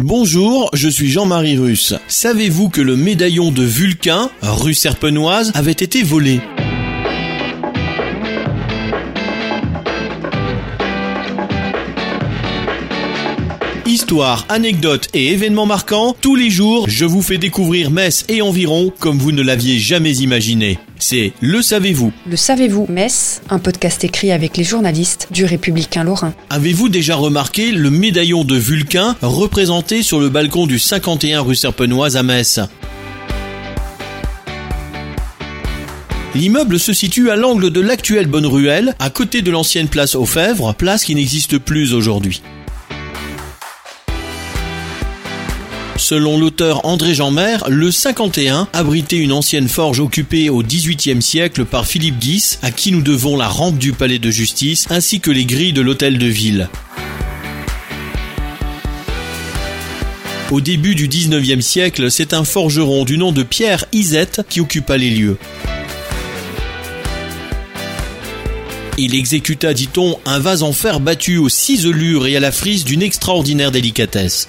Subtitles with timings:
[0.00, 1.94] Bonjour, je suis Jean-Marie Russe.
[2.08, 6.40] Savez-vous que le médaillon de Vulcain, rue Serpenoise, avait été volé?
[14.20, 19.18] Anecdotes et événements marquants, tous les jours, je vous fais découvrir Metz et environ comme
[19.18, 20.78] vous ne l'aviez jamais imaginé.
[20.98, 22.12] C'est Le Savez-vous?
[22.26, 26.34] Le savez-vous, Metz, un podcast écrit avec les journalistes du Républicain Lorrain.
[26.50, 32.16] Avez-vous déjà remarqué le médaillon de Vulcain représenté sur le balcon du 51 rue Serpenoise
[32.18, 32.60] à Metz?
[36.34, 40.26] L'immeuble se situe à l'angle de l'actuelle Bonne Ruelle, à côté de l'ancienne place aux
[40.26, 42.42] Fèvres, place qui n'existe plus aujourd'hui.
[46.02, 51.86] Selon l'auteur André Jeanmer, le 51 abritait une ancienne forge occupée au XVIIIe siècle par
[51.86, 55.44] Philippe Guis, à qui nous devons la rampe du palais de justice ainsi que les
[55.44, 56.68] grilles de l'hôtel de ville.
[60.50, 64.96] Au début du XIXe siècle, c'est un forgeron du nom de Pierre Isette qui occupa
[64.96, 65.38] les lieux.
[68.98, 73.02] Il exécuta, dit-on, un vase en fer battu aux ciselures et à la frise d'une
[73.02, 74.48] extraordinaire délicatesse.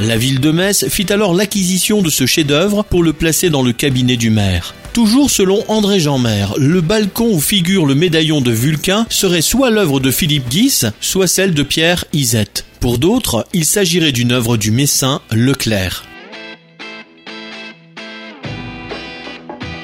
[0.00, 3.72] La ville de Metz fit alors l'acquisition de ce chef-d'œuvre pour le placer dans le
[3.72, 4.76] cabinet du maire.
[4.92, 9.98] Toujours selon André Jeanmer, le balcon où figure le médaillon de Vulcain serait soit l'œuvre
[9.98, 12.64] de Philippe Guis, soit celle de Pierre Isette.
[12.78, 16.04] Pour d'autres, il s'agirait d'une œuvre du messin Leclerc.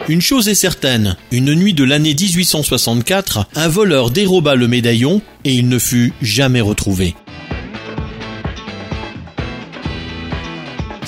[0.07, 5.55] Une chose est certaine, une nuit de l'année 1864, un voleur déroba le médaillon et
[5.55, 7.17] il ne fut jamais retrouvé.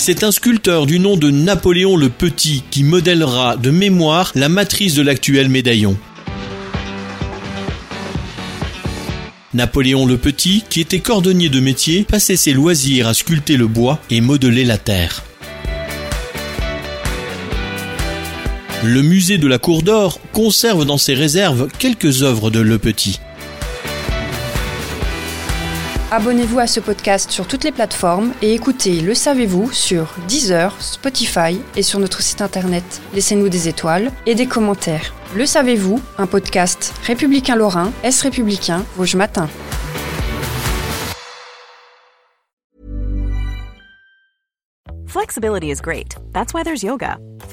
[0.06, 4.94] C'est un sculpteur du nom de Napoléon le Petit qui modèlera de mémoire la matrice
[4.94, 5.96] de l'actuel médaillon.
[9.52, 13.98] Napoléon le Petit, qui était cordonnier de métier, passait ses loisirs à sculpter le bois
[14.08, 15.24] et modeler la terre.
[18.84, 23.18] Le musée de la Cour d'Or conserve dans ses réserves quelques œuvres de Le Petit.
[26.12, 31.60] Abonnez-vous à ce podcast sur toutes les plateformes et écoutez Le Savez-vous sur Deezer, Spotify
[31.74, 33.02] et sur notre site internet.
[33.12, 35.12] Laissez-nous des étoiles et des commentaires.
[35.34, 39.48] Le Savez-vous, un podcast républicain lorrain, Est républicain, Vosges Matin.
[45.08, 46.14] Flexibility is great.
[46.32, 47.18] That's why there's yoga.